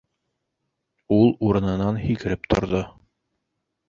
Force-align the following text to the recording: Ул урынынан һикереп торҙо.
Ул 1.17 1.29
урынынан 1.49 1.99
һикереп 2.05 2.49
торҙо. 2.55 2.81